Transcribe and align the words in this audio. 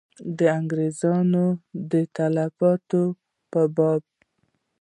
د 0.37 0.39
انګرېزیانو 0.59 1.45
د 1.91 1.93
تلفاتو 2.15 3.03
په 3.51 3.61
باب. 3.75 4.01